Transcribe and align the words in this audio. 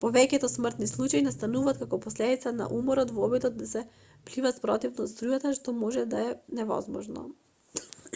повеќето 0.03 0.47
смртни 0.51 0.85
случаи 0.91 1.19
настануваат 1.25 1.81
како 1.81 1.99
последица 2.05 2.53
од 2.53 2.63
уморот 2.77 3.13
во 3.17 3.27
обидот 3.27 3.59
да 3.59 3.67
се 3.73 3.83
плива 4.31 4.53
спротивно 4.55 5.05
од 5.09 5.13
струјата 5.13 5.53
што 5.59 5.75
може 5.83 6.07
да 6.15 6.23
е 6.31 6.33
невозможно 6.61 7.27